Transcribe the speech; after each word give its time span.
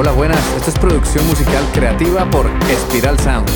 Hola, 0.00 0.12
buenas. 0.12 0.38
Esto 0.54 0.70
es 0.70 0.78
producción 0.78 1.26
musical 1.26 1.64
creativa 1.74 2.24
por 2.30 2.46
Espiral 2.70 3.18
Sound. 3.18 3.48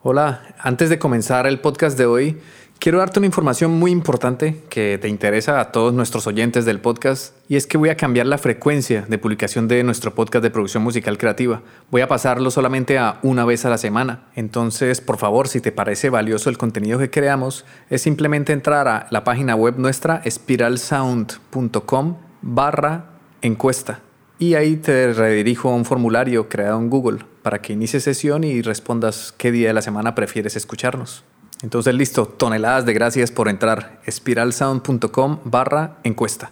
Hola, 0.00 0.54
antes 0.58 0.88
de 0.88 0.98
comenzar 0.98 1.46
el 1.46 1.60
podcast 1.60 1.98
de 1.98 2.06
hoy, 2.06 2.40
quiero 2.78 2.98
darte 2.98 3.18
una 3.18 3.26
información 3.26 3.72
muy 3.72 3.90
importante 3.90 4.62
que 4.68 4.98
te 5.00 5.08
interesa 5.08 5.60
a 5.60 5.72
todos 5.72 5.92
nuestros 5.92 6.26
oyentes 6.26 6.64
del 6.64 6.80
podcast 6.80 7.34
y 7.48 7.56
es 7.56 7.66
que 7.66 7.78
voy 7.78 7.88
a 7.88 7.96
cambiar 7.96 8.26
la 8.26 8.38
frecuencia 8.38 9.04
de 9.08 9.18
publicación 9.18 9.68
de 9.68 9.82
nuestro 9.82 10.14
podcast 10.14 10.42
de 10.42 10.50
producción 10.50 10.82
musical 10.82 11.18
creativa. 11.18 11.62
Voy 11.90 12.02
a 12.02 12.08
pasarlo 12.08 12.50
solamente 12.50 12.98
a 12.98 13.18
una 13.22 13.44
vez 13.44 13.64
a 13.64 13.70
la 13.70 13.78
semana. 13.78 14.28
Entonces, 14.34 15.00
por 15.00 15.18
favor, 15.18 15.48
si 15.48 15.60
te 15.60 15.72
parece 15.72 16.10
valioso 16.10 16.50
el 16.50 16.58
contenido 16.58 16.98
que 16.98 17.10
creamos, 17.10 17.64
es 17.90 18.02
simplemente 18.02 18.52
entrar 18.52 18.88
a 18.88 19.06
la 19.10 19.24
página 19.24 19.54
web 19.54 19.74
nuestra 19.78 20.22
spiralsound.com 20.28 22.16
barra 22.42 23.10
encuesta 23.42 24.00
y 24.38 24.54
ahí 24.54 24.76
te 24.76 25.12
redirijo 25.12 25.70
a 25.70 25.74
un 25.74 25.84
formulario 25.84 26.48
creado 26.48 26.78
en 26.78 26.90
Google 26.90 27.20
para 27.42 27.62
que 27.62 27.72
inicies 27.72 28.04
sesión 28.04 28.44
y 28.44 28.60
respondas 28.60 29.32
qué 29.36 29.50
día 29.50 29.68
de 29.68 29.74
la 29.74 29.82
semana 29.82 30.14
prefieres 30.14 30.56
escucharnos. 30.56 31.24
Entonces 31.62 31.94
listo, 31.94 32.26
toneladas 32.26 32.86
de 32.86 32.92
gracias 32.92 33.30
por 33.30 33.48
entrar. 33.48 34.00
espiralsound.com 34.04 35.38
barra 35.44 35.96
encuesta. 36.04 36.50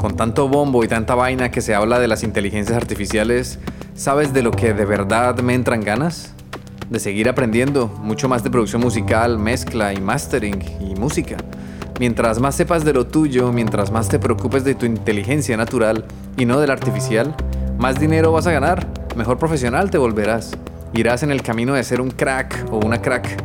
Con 0.00 0.16
tanto 0.16 0.48
bombo 0.48 0.84
y 0.84 0.88
tanta 0.88 1.14
vaina 1.14 1.50
que 1.50 1.60
se 1.60 1.74
habla 1.74 1.98
de 1.98 2.08
las 2.08 2.22
inteligencias 2.22 2.76
artificiales, 2.76 3.58
¿sabes 3.94 4.32
de 4.32 4.42
lo 4.42 4.50
que 4.50 4.74
de 4.74 4.84
verdad 4.84 5.38
me 5.40 5.54
entran 5.54 5.80
ganas? 5.80 6.34
De 6.90 7.00
seguir 7.00 7.28
aprendiendo 7.28 7.86
mucho 7.86 8.28
más 8.28 8.44
de 8.44 8.50
producción 8.50 8.82
musical, 8.82 9.38
mezcla 9.38 9.92
y 9.92 10.00
mastering 10.00 10.62
y 10.80 10.94
música 10.94 11.36
Mientras 12.00 12.40
más 12.40 12.56
sepas 12.56 12.84
de 12.84 12.92
lo 12.92 13.06
tuyo, 13.06 13.52
mientras 13.52 13.92
más 13.92 14.08
te 14.08 14.18
preocupes 14.18 14.64
de 14.64 14.74
tu 14.74 14.84
inteligencia 14.84 15.56
natural 15.56 16.04
y 16.36 16.44
no 16.44 16.58
de 16.58 16.66
la 16.66 16.72
artificial, 16.72 17.36
más 17.78 18.00
dinero 18.00 18.32
vas 18.32 18.48
a 18.48 18.52
ganar, 18.52 18.88
mejor 19.14 19.38
profesional 19.38 19.90
te 19.90 19.98
volverás. 19.98 20.56
Irás 20.96 21.24
en 21.24 21.32
el 21.32 21.42
camino 21.42 21.74
de 21.74 21.82
ser 21.82 22.00
un 22.00 22.10
crack 22.10 22.66
o 22.70 22.78
una 22.78 23.02
crack. 23.02 23.42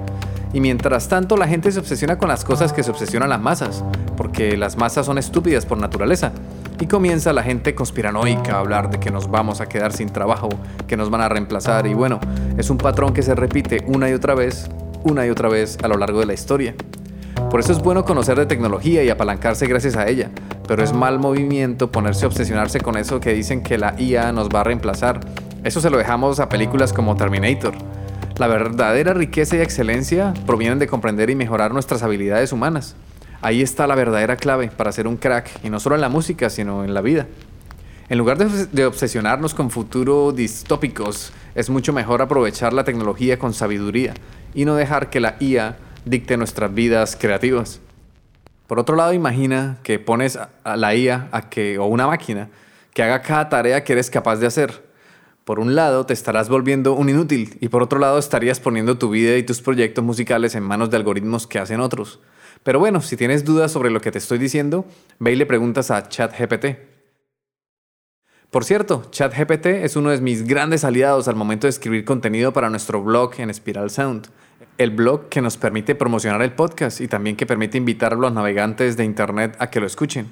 Y 0.54 0.62
mientras 0.62 1.08
tanto 1.08 1.36
la 1.36 1.48
gente 1.48 1.72
se 1.72 1.80
obsesiona 1.80 2.18
con 2.18 2.30
las 2.30 2.46
cosas 2.46 2.74
que 2.74 2.84
se 2.84 2.92
obsesionan 2.92 3.30
las 3.30 3.42
masas, 3.42 3.84
porque 4.16 4.56
las 4.56 4.78
masas 4.78 5.08
son 5.08 5.18
estúpidas 5.18 5.66
por 5.66 5.80
naturaleza. 5.80 6.32
Y 6.80 6.86
comienza 6.86 7.34
la 7.34 7.42
gente 7.42 7.74
conspiranoica 7.74 8.54
a 8.54 8.60
hablar 8.60 8.92
de 8.92 9.00
que 9.00 9.10
nos 9.10 9.32
vamos 9.32 9.62
a 9.62 9.66
quedar 9.68 9.94
sin 9.94 10.10
trabajo, 10.10 10.50
que 10.88 10.96
nos 10.96 11.10
van 11.10 11.22
a 11.22 11.30
reemplazar 11.30 11.88
y 11.88 11.94
bueno, 11.96 12.20
es 12.58 12.70
un 12.70 12.78
patrón 12.78 13.14
que 13.14 13.24
se 13.24 13.34
repite 13.34 13.84
una 13.88 14.10
y 14.10 14.14
otra 14.14 14.36
vez, 14.36 14.70
una 15.04 15.26
y 15.26 15.30
otra 15.30 15.50
vez 15.50 15.78
a 15.84 15.88
lo 15.88 15.98
largo 15.98 16.20
de 16.20 16.28
la 16.28 16.34
historia. 16.34 16.76
Por 17.50 17.60
eso 17.60 17.72
es 17.72 17.80
bueno 17.80 18.06
conocer 18.06 18.38
de 18.38 18.46
tecnología 18.46 19.04
y 19.04 19.10
apalancarse 19.10 19.66
gracias 19.66 19.96
a 19.96 20.08
ella, 20.08 20.30
pero 20.68 20.84
es 20.84 20.94
mal 20.94 21.18
movimiento 21.18 21.92
ponerse 21.92 22.26
a 22.26 22.28
obsesionarse 22.28 22.80
con 22.80 22.96
eso 22.96 23.20
que 23.20 23.34
dicen 23.34 23.64
que 23.64 23.80
la 23.80 24.00
IA 24.00 24.32
nos 24.34 24.50
va 24.50 24.62
a 24.62 24.64
reemplazar. 24.64 25.20
Eso 25.64 25.82
se 25.82 25.90
lo 25.90 25.98
dejamos 25.98 26.40
a 26.40 26.48
películas 26.48 26.94
como 26.94 27.18
Terminator. 27.18 27.74
La 28.38 28.48
verdadera 28.48 29.14
riqueza 29.14 29.58
y 29.58 29.60
excelencia 29.60 30.34
provienen 30.46 30.80
de 30.80 30.88
comprender 30.88 31.30
y 31.30 31.36
mejorar 31.36 31.74
nuestras 31.74 32.02
habilidades 32.02 32.54
humanas. 32.54 32.96
Ahí 33.42 33.62
está 33.62 33.86
la 33.86 33.96
verdadera 33.96 34.38
clave 34.38 34.70
para 34.70 34.94
ser 34.94 35.06
un 35.06 35.18
crack, 35.18 35.50
y 35.62 35.70
no 35.70 35.82
solo 35.82 35.96
en 35.96 36.02
la 36.02 36.08
música, 36.08 36.50
sino 36.50 36.86
en 36.86 36.94
la 36.94 37.02
vida. 37.02 37.28
En 38.08 38.18
lugar 38.18 38.38
de, 38.38 38.86
obsesionarnos 38.86 39.54
con 39.54 39.70
futuros 39.70 40.34
distópicos, 40.34 41.34
es 41.56 41.70
mucho 41.70 41.92
mejor 41.92 42.22
aprovechar 42.22 42.72
la 42.72 42.86
tecnología 42.86 43.38
con 43.38 43.54
sabiduría 43.54 44.14
y 44.54 44.64
no 44.64 44.76
dejar 44.76 45.10
que 45.10 45.20
la 45.20 45.36
IA 45.42 45.78
dicte 46.06 46.38
nuestras 46.38 46.74
vidas 46.74 47.18
creativas. 47.20 47.82
Por 48.66 48.80
otro 48.80 48.96
lado, 48.96 49.12
imagina 49.12 49.78
que 49.84 50.00
pones 50.00 50.40
a 50.64 50.78
la 50.78 50.96
IA 50.96 51.28
a 51.34 51.50
que, 51.50 51.78
o 51.78 51.86
una 51.86 52.08
máquina 52.08 52.48
que 52.94 53.04
haga 53.04 53.22
cada 53.22 53.50
tarea 53.50 53.84
que 53.84 53.94
eres 53.94 54.10
capaz 54.10 54.38
de 54.38 54.48
hacer. 54.48 54.89
Por 55.50 55.60
un 55.60 55.74
lado, 55.74 56.06
te 56.06 56.14
estarás 56.14 56.48
volviendo 56.48 56.94
un 56.94 57.10
inútil 57.10 57.58
y 57.60 57.70
por 57.70 57.82
otro 57.82 57.98
lado, 57.98 58.20
estarías 58.20 58.60
poniendo 58.60 59.00
tu 59.00 59.10
vida 59.10 59.36
y 59.36 59.42
tus 59.42 59.64
proyectos 59.64 60.04
musicales 60.04 60.54
en 60.54 60.62
manos 60.62 60.92
de 60.92 60.98
algoritmos 60.98 61.48
que 61.48 61.58
hacen 61.58 61.80
otros. 61.80 62.20
Pero 62.62 62.78
bueno, 62.78 63.02
si 63.02 63.18
tienes 63.18 63.46
dudas 63.46 63.72
sobre 63.72 63.90
lo 63.90 64.00
que 64.00 64.12
te 64.12 64.20
estoy 64.20 64.38
diciendo, 64.38 64.86
ve 65.18 65.32
y 65.32 65.36
le 65.36 65.48
preguntas 65.48 65.90
a 65.90 66.08
ChatGPT. 66.08 66.78
Por 68.52 68.64
cierto, 68.64 69.08
ChatGPT 69.10 69.66
es 69.66 69.96
uno 69.96 70.12
de 70.12 70.22
mis 70.22 70.46
grandes 70.46 70.84
aliados 70.84 71.28
al 71.28 71.36
momento 71.36 71.66
de 71.66 71.72
escribir 71.72 72.06
contenido 72.06 72.54
para 72.54 72.70
nuestro 72.70 73.02
blog 73.02 73.40
en 73.40 73.52
Spiral 73.52 73.90
Sound 73.90 74.28
el 74.78 74.92
blog 74.92 75.30
que 75.30 75.42
nos 75.42 75.58
permite 75.58 75.96
promocionar 75.96 76.44
el 76.44 76.54
podcast 76.54 77.02
y 77.02 77.08
también 77.08 77.36
que 77.36 77.48
permite 77.48 77.80
invitar 77.80 78.14
a 78.14 78.18
los 78.18 78.32
navegantes 78.32 78.98
de 78.98 79.04
Internet 79.04 79.58
a 79.58 79.72
que 79.72 79.80
lo 79.80 79.88
escuchen. 79.88 80.30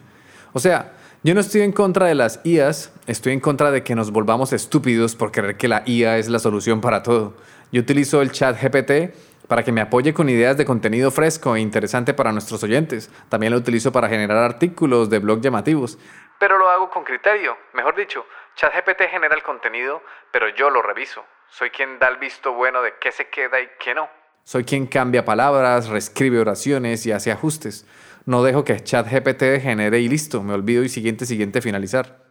O 0.53 0.59
sea, 0.59 0.93
yo 1.27 1.33
no 1.33 1.41
estoy 1.41 1.59
en 1.59 1.73
contra 1.73 2.05
de 2.05 2.15
las 2.15 2.39
IAs, 2.45 2.93
estoy 3.05 3.33
en 3.33 3.41
contra 3.41 3.69
de 3.69 3.83
que 3.83 3.95
nos 3.95 4.11
volvamos 4.11 4.53
estúpidos 4.53 5.17
por 5.17 5.33
creer 5.33 5.57
que 5.57 5.67
la 5.67 5.83
IA 5.85 6.19
es 6.19 6.29
la 6.29 6.39
solución 6.39 6.79
para 6.79 7.03
todo. 7.03 7.33
Yo 7.69 7.81
utilizo 7.81 8.21
el 8.21 8.31
chat 8.31 8.57
GPT 8.57 9.13
para 9.45 9.61
que 9.63 9.73
me 9.73 9.81
apoye 9.81 10.13
con 10.13 10.29
ideas 10.29 10.55
de 10.55 10.63
contenido 10.63 11.11
fresco 11.11 11.57
e 11.57 11.59
interesante 11.59 12.13
para 12.13 12.31
nuestros 12.31 12.63
oyentes. 12.63 13.11
También 13.27 13.51
lo 13.51 13.59
utilizo 13.59 13.91
para 13.91 14.07
generar 14.07 14.37
artículos 14.37 15.09
de 15.09 15.19
blog 15.19 15.41
llamativos. 15.41 15.99
Pero 16.39 16.57
lo 16.57 16.69
hago 16.69 16.89
con 16.89 17.03
criterio. 17.03 17.57
Mejor 17.73 17.97
dicho, 17.97 18.25
ChatGPT 18.55 19.09
genera 19.11 19.35
el 19.35 19.43
contenido, 19.43 20.01
pero 20.31 20.47
yo 20.55 20.69
lo 20.69 20.81
reviso. 20.81 21.25
Soy 21.49 21.71
quien 21.71 21.99
da 21.99 22.07
el 22.07 22.19
visto 22.19 22.53
bueno 22.53 22.81
de 22.81 22.93
qué 23.01 23.11
se 23.11 23.27
queda 23.27 23.59
y 23.59 23.67
qué 23.83 23.93
no. 23.93 24.07
Soy 24.45 24.63
quien 24.63 24.87
cambia 24.87 25.25
palabras, 25.25 25.89
reescribe 25.89 26.39
oraciones 26.39 27.05
y 27.05 27.11
hace 27.11 27.33
ajustes. 27.33 27.85
No 28.27 28.43
dejo 28.43 28.65
que 28.65 28.83
ChatGPT 28.83 29.61
genere 29.61 30.01
y 30.01 30.09
listo, 30.09 30.43
me 30.43 30.51
olvido 30.51 30.83
y 30.83 30.89
siguiente, 30.89 31.25
siguiente, 31.25 31.61
finalizar. 31.61 32.25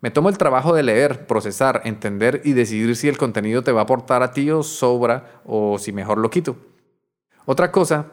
Me 0.00 0.10
tomo 0.10 0.30
el 0.30 0.38
trabajo 0.38 0.74
de 0.74 0.82
leer, 0.82 1.26
procesar, 1.26 1.82
entender 1.84 2.40
y 2.42 2.54
decidir 2.54 2.96
si 2.96 3.06
el 3.06 3.18
contenido 3.18 3.60
te 3.60 3.70
va 3.70 3.82
a 3.82 3.84
aportar 3.84 4.22
a 4.22 4.32
ti 4.32 4.50
o 4.50 4.62
sobra 4.62 5.42
o 5.44 5.78
si 5.78 5.92
mejor 5.92 6.16
lo 6.16 6.30
quito. 6.30 6.56
Otra 7.44 7.70
cosa 7.70 8.12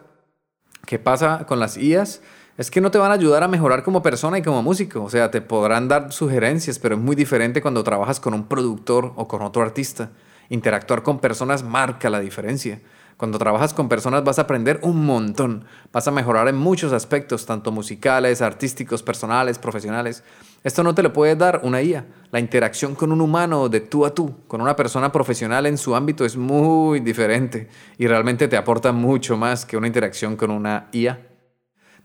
que 0.85 0.99
pasa 0.99 1.45
con 1.47 1.61
las 1.61 1.78
IAs 1.78 2.22
es 2.57 2.69
que 2.69 2.81
no 2.81 2.91
te 2.91 2.97
van 2.97 3.11
a 3.11 3.13
ayudar 3.13 3.41
a 3.41 3.47
mejorar 3.47 3.83
como 3.83 4.03
persona 4.03 4.38
y 4.38 4.41
como 4.41 4.61
músico. 4.61 5.01
O 5.01 5.09
sea, 5.09 5.31
te 5.31 5.39
podrán 5.39 5.88
dar 5.88 6.11
sugerencias, 6.11 6.78
pero 6.78 6.95
es 6.95 7.01
muy 7.01 7.16
diferente 7.16 7.61
cuando 7.61 7.85
trabajas 7.85 8.19
con 8.19 8.33
un 8.33 8.49
productor 8.49 9.13
o 9.16 9.29
con 9.29 9.44
otro 9.44 9.61
artista. 9.61 10.11
Interactuar 10.49 11.03
con 11.03 11.19
personas 11.19 11.63
marca 11.63 12.09
la 12.09 12.19
diferencia. 12.19 12.81
Cuando 13.19 13.38
trabajas 13.38 13.74
con 13.74 13.90
personas 13.90 14.24
vas 14.24 14.40
a 14.40 14.44
aprender 14.44 14.80
un 14.81 15.06
montón, 15.06 15.66
vas 15.91 16.07
a 16.07 16.12
mejorar 16.12 16.47
en 16.47 16.56
muchos 16.56 16.94
aspectos, 16.94 17.46
tanto 17.46 17.69
musicales, 17.69 18.41
artísticos, 18.41 19.03
personales, 19.03 19.59
profesionales. 19.59 20.24
Esto 20.63 20.84
no 20.84 20.96
te 20.96 21.03
lo 21.03 21.12
puede 21.12 21.35
dar 21.35 21.59
una 21.66 21.81
IA. 21.81 22.06
La 22.31 22.40
interacción 22.40 22.96
con 22.96 23.12
un 23.12 23.19
humano 23.19 23.68
de 23.68 23.81
tú 23.81 24.06
a 24.06 24.16
tú, 24.16 24.38
con 24.47 24.62
una 24.62 24.78
persona 24.78 25.12
profesional 25.12 25.66
en 25.66 25.78
su 25.78 25.97
ámbito 25.97 26.24
es 26.24 26.38
muy 26.38 27.02
diferente 27.02 27.68
y 27.97 28.08
realmente 28.08 28.47
te 28.47 28.56
aporta 28.56 28.94
mucho 28.94 29.35
más 29.35 29.66
que 29.66 29.75
una 29.75 29.88
interacción 29.88 30.38
con 30.38 30.50
una 30.50 30.88
IA. 30.94 31.19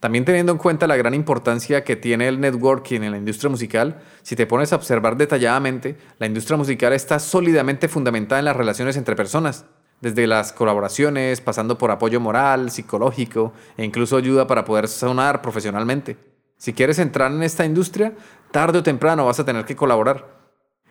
También 0.01 0.25
teniendo 0.25 0.51
en 0.51 0.59
cuenta 0.59 0.89
la 0.89 0.97
gran 0.97 1.15
importancia 1.15 1.85
que 1.85 1.95
tiene 1.95 2.27
el 2.27 2.41
networking 2.41 3.03
en 3.03 3.13
la 3.13 3.19
industria 3.19 3.51
musical, 3.51 4.01
si 4.23 4.35
te 4.35 4.49
pones 4.49 4.73
a 4.73 4.77
observar 4.77 5.17
detalladamente, 5.17 5.97
la 6.19 6.27
industria 6.27 6.57
musical 6.57 6.93
está 6.93 7.21
sólidamente 7.21 7.87
fundamentada 7.87 8.41
en 8.41 8.47
las 8.47 8.57
relaciones 8.57 8.97
entre 8.97 9.15
personas 9.15 9.65
desde 10.01 10.27
las 10.27 10.53
colaboraciones, 10.53 11.41
pasando 11.41 11.79
por 11.79 11.91
apoyo 11.91 12.21
moral, 12.21 12.71
psicológico 12.71 13.53
e 13.77 13.85
incluso 13.85 14.17
ayuda 14.17 14.47
para 14.47 14.65
poder 14.65 14.89
sonar 14.89 15.43
profesionalmente. 15.43 16.17
Si 16.57 16.73
quieres 16.73 16.99
entrar 16.99 17.33
en 17.33 17.43
esta 17.43 17.65
industria, 17.65 18.13
tarde 18.51 18.79
o 18.79 18.83
temprano 18.83 19.27
vas 19.27 19.41
a 19.41 19.45
tener 19.45 19.65
que 19.65 19.77
colaborar. 19.77 20.35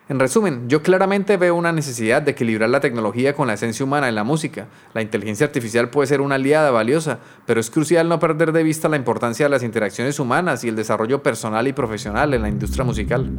En 0.09 0.19
resumen, 0.19 0.67
yo 0.67 0.83
claramente 0.83 1.37
veo 1.37 1.55
una 1.55 1.71
necesidad 1.71 2.21
de 2.21 2.31
equilibrar 2.31 2.69
la 2.69 2.81
tecnología 2.81 3.33
con 3.33 3.47
la 3.47 3.53
esencia 3.53 3.85
humana 3.85 4.09
en 4.09 4.15
la 4.15 4.25
música. 4.25 4.67
La 4.93 5.01
inteligencia 5.01 5.45
artificial 5.45 5.89
puede 5.89 6.07
ser 6.07 6.19
una 6.19 6.35
aliada 6.35 6.71
valiosa, 6.71 7.19
pero 7.45 7.61
es 7.61 7.69
crucial 7.69 8.09
no 8.09 8.19
perder 8.19 8.51
de 8.51 8.63
vista 8.63 8.89
la 8.89 8.97
importancia 8.97 9.45
de 9.45 9.49
las 9.49 9.63
interacciones 9.63 10.19
humanas 10.19 10.65
y 10.65 10.67
el 10.67 10.75
desarrollo 10.75 11.23
personal 11.23 11.69
y 11.69 11.73
profesional 11.73 12.33
en 12.33 12.41
la 12.41 12.49
industria 12.49 12.83
musical. 12.83 13.31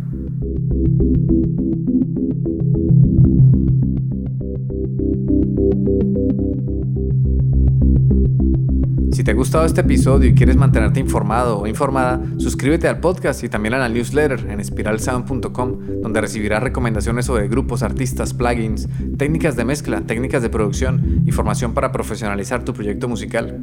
Si 9.14 9.22
te 9.22 9.30
ha 9.30 9.34
gustado 9.34 9.64
este 9.64 9.82
episodio 9.82 10.28
y 10.28 10.34
quieres 10.34 10.56
mantenerte 10.56 10.98
informado 10.98 11.60
o 11.60 11.66
informada, 11.68 12.20
suscríbete 12.36 12.88
al 12.88 12.98
podcast 12.98 13.44
y 13.44 13.48
también 13.48 13.74
a 13.74 13.78
la 13.78 13.88
newsletter 13.88 14.50
en 14.50 14.62
spiralsound.com, 14.64 16.02
donde 16.02 16.20
recibirás 16.20 16.62
recomendaciones 16.62 17.26
sobre 17.26 17.46
grupos, 17.46 17.84
artistas, 17.84 18.34
plugins, 18.34 18.88
técnicas 19.16 19.54
de 19.54 19.64
mezcla, 19.64 20.00
técnicas 20.00 20.42
de 20.42 20.50
producción 20.50 21.22
y 21.24 21.30
formación 21.30 21.74
para 21.74 21.92
profesionalizar 21.92 22.64
tu 22.64 22.74
proyecto 22.74 23.06
musical. 23.08 23.60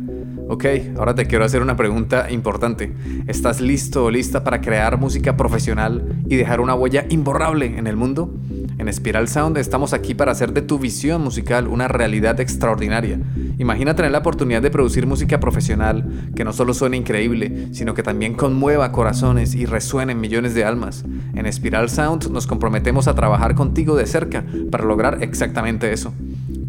Ok, 0.47 0.65
ahora 0.97 1.15
te 1.15 1.27
quiero 1.27 1.43
hacer 1.43 1.61
una 1.61 1.75
pregunta 1.75 2.31
importante. 2.31 2.93
¿Estás 3.27 3.59
listo 3.59 4.05
o 4.05 4.11
lista 4.11 4.43
para 4.43 4.61
crear 4.61 4.97
música 4.97 5.35
profesional 5.35 6.23
y 6.27 6.37
dejar 6.37 6.61
una 6.61 6.75
huella 6.75 7.05
imborrable 7.09 7.77
en 7.77 7.87
el 7.87 7.97
mundo? 7.97 8.33
En 8.77 8.91
Spiral 8.91 9.27
Sound 9.27 9.57
estamos 9.57 9.93
aquí 9.93 10.13
para 10.13 10.31
hacer 10.31 10.53
de 10.53 10.61
tu 10.61 10.79
visión 10.79 11.21
musical 11.21 11.67
una 11.67 11.87
realidad 11.87 12.39
extraordinaria. 12.39 13.19
Imagina 13.57 13.95
tener 13.95 14.11
la 14.11 14.19
oportunidad 14.19 14.61
de 14.61 14.71
producir 14.71 15.05
música 15.05 15.39
profesional 15.39 16.31
que 16.35 16.43
no 16.43 16.53
solo 16.53 16.73
suene 16.73 16.97
increíble, 16.97 17.67
sino 17.73 17.93
que 17.93 18.03
también 18.03 18.33
conmueva 18.33 18.91
corazones 18.91 19.53
y 19.55 19.65
resuene 19.65 20.13
en 20.13 20.19
millones 20.19 20.53
de 20.55 20.65
almas. 20.65 21.05
En 21.33 21.51
Spiral 21.51 21.89
Sound 21.89 22.29
nos 22.31 22.47
comprometemos 22.47 23.07
a 23.07 23.15
trabajar 23.15 23.55
contigo 23.55 23.95
de 23.95 24.07
cerca 24.07 24.43
para 24.71 24.85
lograr 24.85 25.19
exactamente 25.21 25.93
eso. 25.93 26.13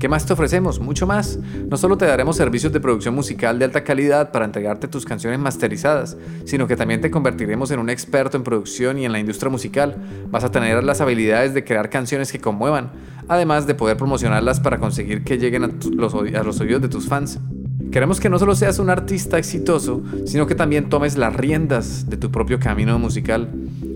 ¿Qué 0.03 0.09
más 0.09 0.27
te 0.27 0.33
ofrecemos? 0.33 0.81
Mucho 0.81 1.07
más. 1.07 1.39
No 1.71 1.77
solo 1.77 1.97
te 1.97 2.07
daremos 2.07 2.37
servicios 2.37 2.73
de 2.73 2.81
producción 2.81 3.15
musical 3.15 3.61
de 3.61 3.67
alta 3.67 3.85
calidad 3.85 4.33
para 4.33 4.45
entregarte 4.45 4.89
tus 4.89 5.05
canciones 5.05 5.39
masterizadas, 5.39 6.17
sino 6.45 6.67
que 6.67 6.75
también 6.75 7.01
te 7.01 7.09
convertiremos 7.09 7.71
en 7.71 7.79
un 7.79 7.89
experto 7.89 8.37
en 8.37 8.43
producción 8.43 8.99
y 8.99 9.05
en 9.05 9.13
la 9.13 9.21
industria 9.21 9.49
musical. 9.49 9.95
Vas 10.29 10.43
a 10.43 10.51
tener 10.51 10.83
las 10.83 11.01
habilidades 11.01 11.55
de 11.55 11.63
crear 11.63 11.89
canciones 11.89 12.33
que 12.33 12.41
conmuevan, 12.41 12.91
además 13.29 13.69
de 13.69 13.77
poder 13.77 13.97
promocionarlas 13.97 14.59
para 14.59 14.81
conseguir 14.81 15.23
que 15.23 15.39
lleguen 15.39 15.63
a, 15.63 15.71
los, 15.93 16.15
a 16.15 16.43
los 16.43 16.61
oídos 16.61 16.83
de 16.83 16.89
tus 16.89 17.07
fans. 17.07 17.39
Queremos 17.93 18.19
que 18.19 18.29
no 18.29 18.41
solo 18.41 18.57
seas 18.57 18.81
un 18.81 18.91
artista 18.91 19.39
exitoso, 19.39 20.03
sino 20.27 20.49
que 20.49 20.57
también 20.57 20.89
tomes 20.89 21.17
las 21.17 21.37
riendas 21.37 22.11
de 22.11 22.17
tu 22.17 22.33
propio 22.33 22.59
camino 22.59 22.99
musical. 22.99 23.51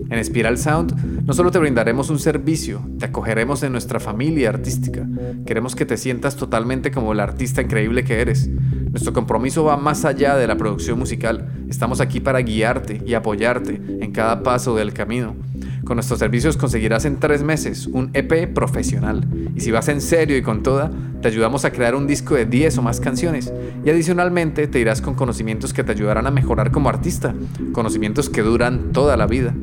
En 0.09 0.23
Spiral 0.23 0.57
Sound 0.57 1.25
no 1.25 1.33
solo 1.33 1.51
te 1.51 1.59
brindaremos 1.59 2.09
un 2.09 2.19
servicio, 2.19 2.81
te 2.97 3.05
acogeremos 3.05 3.63
en 3.63 3.71
nuestra 3.71 3.99
familia 3.99 4.49
artística. 4.49 5.05
Queremos 5.45 5.75
que 5.75 5.85
te 5.85 5.97
sientas 5.97 6.35
totalmente 6.35 6.91
como 6.91 7.11
el 7.11 7.19
artista 7.19 7.61
increíble 7.61 8.03
que 8.03 8.21
eres. 8.21 8.49
Nuestro 8.89 9.13
compromiso 9.13 9.65
va 9.65 9.77
más 9.77 10.05
allá 10.05 10.35
de 10.35 10.47
la 10.47 10.57
producción 10.57 10.97
musical. 10.97 11.51
Estamos 11.69 11.99
aquí 11.99 12.19
para 12.19 12.39
guiarte 12.39 13.01
y 13.05 13.13
apoyarte 13.13 13.81
en 13.99 14.11
cada 14.11 14.43
paso 14.43 14.75
del 14.75 14.93
camino. 14.93 15.35
Con 15.83 15.95
nuestros 15.95 16.19
servicios 16.19 16.57
conseguirás 16.57 17.05
en 17.05 17.17
tres 17.19 17.43
meses 17.43 17.87
un 17.87 18.09
EP 18.13 18.53
profesional. 18.53 19.25
Y 19.55 19.61
si 19.61 19.71
vas 19.71 19.87
en 19.87 20.01
serio 20.01 20.37
y 20.37 20.41
con 20.41 20.63
toda, 20.63 20.91
te 21.21 21.27
ayudamos 21.27 21.63
a 21.65 21.71
crear 21.71 21.95
un 21.95 22.07
disco 22.07 22.35
de 22.35 22.45
10 22.45 22.77
o 22.77 22.81
más 22.81 22.99
canciones. 22.99 23.53
Y 23.85 23.89
adicionalmente 23.89 24.67
te 24.67 24.79
irás 24.79 25.01
con 25.01 25.15
conocimientos 25.15 25.73
que 25.73 25.83
te 25.83 25.91
ayudarán 25.91 26.27
a 26.27 26.31
mejorar 26.31 26.71
como 26.71 26.89
artista. 26.89 27.33
Conocimientos 27.71 28.29
que 28.29 28.41
duran 28.41 28.91
toda 28.91 29.15
la 29.15 29.27
vida. 29.27 29.53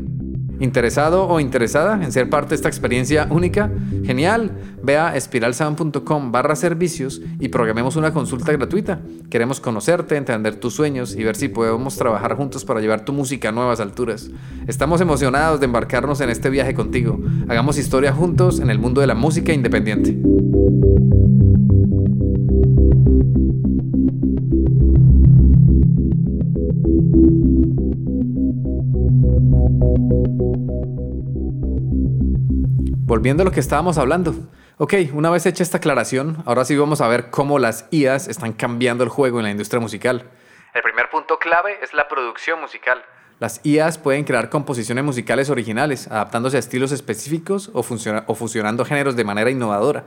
¿Interesado 0.60 1.28
o 1.28 1.40
interesada 1.40 2.02
en 2.02 2.12
ser 2.12 2.30
parte 2.30 2.50
de 2.50 2.54
esta 2.56 2.68
experiencia 2.68 3.26
única? 3.30 3.70
Genial. 4.04 4.52
Ve 4.82 4.98
a 4.98 5.16
espiralsound.com 5.16 6.30
barra 6.30 6.56
servicios 6.56 7.20
y 7.40 7.48
programemos 7.48 7.96
una 7.96 8.12
consulta 8.12 8.52
gratuita. 8.52 9.00
Queremos 9.30 9.60
conocerte, 9.60 10.16
entender 10.16 10.56
tus 10.56 10.74
sueños 10.74 11.16
y 11.16 11.24
ver 11.24 11.36
si 11.36 11.48
podemos 11.48 11.96
trabajar 11.96 12.36
juntos 12.36 12.64
para 12.64 12.80
llevar 12.80 13.04
tu 13.04 13.12
música 13.12 13.48
a 13.48 13.52
nuevas 13.52 13.80
alturas. 13.80 14.30
Estamos 14.66 15.00
emocionados 15.00 15.60
de 15.60 15.66
embarcarnos 15.66 16.20
en 16.20 16.30
este 16.30 16.50
viaje 16.50 16.74
contigo. 16.74 17.18
Hagamos 17.48 17.78
historia 17.78 18.12
juntos 18.12 18.60
en 18.60 18.70
el 18.70 18.78
mundo 18.78 19.00
de 19.00 19.06
la 19.06 19.14
música 19.14 19.52
independiente. 19.52 20.16
Volviendo 33.06 33.42
a 33.42 33.44
lo 33.44 33.52
que 33.52 33.60
estábamos 33.60 33.98
hablando. 33.98 34.34
Ok, 34.78 34.94
una 35.12 35.28
vez 35.28 35.44
hecha 35.44 35.62
esta 35.62 35.76
aclaración, 35.76 36.42
ahora 36.46 36.64
sí 36.64 36.74
vamos 36.74 37.02
a 37.02 37.08
ver 37.08 37.28
cómo 37.28 37.58
las 37.58 37.86
IAs 37.90 38.28
están 38.28 38.54
cambiando 38.54 39.04
el 39.04 39.10
juego 39.10 39.40
en 39.40 39.44
la 39.44 39.50
industria 39.50 39.78
musical. 39.78 40.30
El 40.72 40.82
primer 40.82 41.10
punto 41.10 41.38
clave 41.38 41.76
es 41.82 41.92
la 41.92 42.08
producción 42.08 42.62
musical. 42.62 43.04
Las 43.40 43.60
IAs 43.62 43.98
pueden 43.98 44.24
crear 44.24 44.48
composiciones 44.48 45.04
musicales 45.04 45.50
originales, 45.50 46.08
adaptándose 46.10 46.56
a 46.56 46.60
estilos 46.60 46.92
específicos 46.92 47.70
o, 47.74 47.80
o 47.80 48.34
fusionando 48.34 48.86
géneros 48.86 49.16
de 49.16 49.24
manera 49.24 49.50
innovadora. 49.50 50.04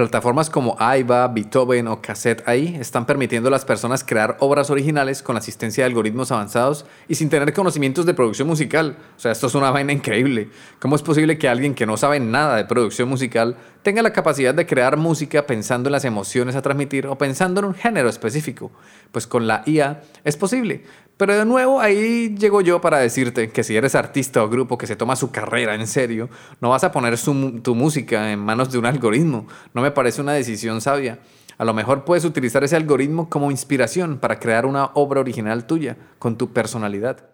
Plataformas 0.00 0.48
como 0.48 0.76
AIBA, 0.78 1.28
Beethoven 1.28 1.86
o 1.86 2.00
Cassette 2.00 2.42
AI 2.48 2.76
están 2.80 3.04
permitiendo 3.04 3.48
a 3.48 3.50
las 3.50 3.66
personas 3.66 4.02
crear 4.02 4.38
obras 4.40 4.70
originales 4.70 5.22
con 5.22 5.34
la 5.34 5.40
asistencia 5.40 5.84
de 5.84 5.88
algoritmos 5.88 6.32
avanzados 6.32 6.86
y 7.06 7.16
sin 7.16 7.28
tener 7.28 7.52
conocimientos 7.52 8.06
de 8.06 8.14
producción 8.14 8.48
musical. 8.48 8.96
O 9.18 9.20
sea, 9.20 9.32
esto 9.32 9.48
es 9.48 9.54
una 9.54 9.70
vaina 9.70 9.92
increíble. 9.92 10.48
¿Cómo 10.78 10.96
es 10.96 11.02
posible 11.02 11.36
que 11.36 11.50
alguien 11.50 11.74
que 11.74 11.84
no 11.84 11.98
sabe 11.98 12.18
nada 12.18 12.56
de 12.56 12.64
producción 12.64 13.10
musical 13.10 13.58
tenga 13.82 14.00
la 14.00 14.14
capacidad 14.14 14.54
de 14.54 14.64
crear 14.64 14.96
música 14.96 15.46
pensando 15.46 15.90
en 15.90 15.92
las 15.92 16.06
emociones 16.06 16.56
a 16.56 16.62
transmitir 16.62 17.06
o 17.06 17.18
pensando 17.18 17.60
en 17.60 17.66
un 17.66 17.74
género 17.74 18.08
específico? 18.08 18.72
Pues 19.12 19.26
con 19.26 19.46
la 19.46 19.62
IA 19.66 20.00
es 20.24 20.38
posible. 20.38 20.84
Pero 21.20 21.36
de 21.36 21.44
nuevo 21.44 21.82
ahí 21.82 22.34
llego 22.34 22.62
yo 22.62 22.80
para 22.80 22.96
decirte 22.96 23.52
que 23.52 23.62
si 23.62 23.76
eres 23.76 23.94
artista 23.94 24.42
o 24.42 24.48
grupo 24.48 24.78
que 24.78 24.86
se 24.86 24.96
toma 24.96 25.16
su 25.16 25.30
carrera 25.30 25.74
en 25.74 25.86
serio, 25.86 26.30
no 26.62 26.70
vas 26.70 26.82
a 26.82 26.92
poner 26.92 27.14
tu 27.62 27.74
música 27.74 28.32
en 28.32 28.38
manos 28.38 28.72
de 28.72 28.78
un 28.78 28.86
algoritmo. 28.86 29.46
No 29.74 29.82
me 29.82 29.90
parece 29.90 30.22
una 30.22 30.32
decisión 30.32 30.80
sabia. 30.80 31.18
A 31.58 31.66
lo 31.66 31.74
mejor 31.74 32.06
puedes 32.06 32.24
utilizar 32.24 32.64
ese 32.64 32.74
algoritmo 32.74 33.28
como 33.28 33.50
inspiración 33.50 34.18
para 34.18 34.38
crear 34.38 34.64
una 34.64 34.92
obra 34.94 35.20
original 35.20 35.66
tuya, 35.66 35.98
con 36.18 36.38
tu 36.38 36.54
personalidad. 36.54 37.28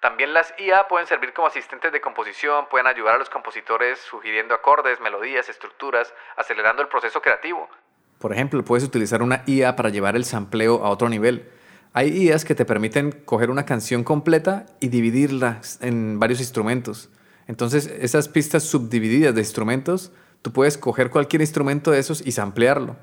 También 0.00 0.32
las 0.32 0.54
IA 0.58 0.88
pueden 0.88 1.06
servir 1.06 1.34
como 1.34 1.46
asistentes 1.46 1.92
de 1.92 2.00
composición, 2.00 2.70
pueden 2.70 2.86
ayudar 2.86 3.16
a 3.16 3.18
los 3.18 3.28
compositores 3.28 3.98
sugiriendo 3.98 4.54
acordes, 4.54 4.98
melodías, 4.98 5.46
estructuras, 5.50 6.10
acelerando 6.38 6.80
el 6.80 6.88
proceso 6.88 7.20
creativo. 7.20 7.68
Por 8.18 8.32
ejemplo, 8.32 8.64
puedes 8.64 8.84
utilizar 8.84 9.20
una 9.20 9.42
IA 9.46 9.76
para 9.76 9.90
llevar 9.90 10.16
el 10.16 10.24
sampleo 10.24 10.82
a 10.82 10.88
otro 10.88 11.10
nivel 11.10 11.59
hay 11.92 12.26
IAs 12.26 12.44
que 12.44 12.54
te 12.54 12.64
permiten 12.64 13.12
coger 13.24 13.50
una 13.50 13.64
canción 13.64 14.04
completa 14.04 14.66
y 14.80 14.88
dividirla 14.88 15.60
en 15.80 16.18
varios 16.18 16.40
instrumentos. 16.40 17.10
Entonces, 17.48 17.92
esas 17.98 18.28
pistas 18.28 18.62
subdivididas 18.62 19.34
de 19.34 19.40
instrumentos, 19.40 20.12
tú 20.40 20.52
puedes 20.52 20.78
coger 20.78 21.10
cualquier 21.10 21.42
instrumento 21.42 21.90
de 21.90 21.98
esos 21.98 22.24
y 22.24 22.32
samplearlo. 22.32 22.96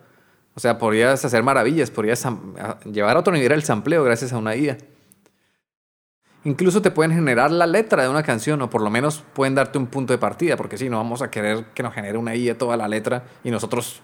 O 0.55 0.59
sea, 0.59 0.77
podrías 0.77 1.23
hacer 1.25 1.43
maravillas, 1.43 1.91
podrías 1.91 2.25
llevar 2.85 3.17
a 3.17 3.19
otro 3.19 3.33
nivel 3.33 3.51
el 3.51 3.63
sampleo 3.63 4.03
gracias 4.03 4.31
a 4.31 4.37
una 4.37 4.55
IA. 4.55 4.77
Incluso 6.45 6.81
te 6.81 6.91
pueden 6.91 7.11
generar 7.11 7.51
la 7.51 7.67
letra 7.67 8.03
de 8.03 8.09
una 8.09 8.23
canción, 8.23 8.61
o 8.61 8.69
por 8.69 8.81
lo 8.81 8.89
menos 8.89 9.23
pueden 9.33 9.53
darte 9.53 9.77
un 9.77 9.87
punto 9.87 10.13
de 10.13 10.17
partida, 10.17 10.55
porque 10.55 10.77
si 10.77 10.87
no 10.89 10.95
vamos 10.95 11.21
a 11.21 11.29
querer 11.29 11.65
que 11.73 11.83
nos 11.83 11.93
genere 11.93 12.17
una 12.17 12.35
IA 12.35 12.57
toda 12.57 12.77
la 12.77 12.87
letra 12.87 13.25
y 13.43 13.51
nosotros, 13.51 14.01